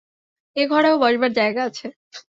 [0.55, 1.87] এ-ঘরেও বসবার জায়গা আছে।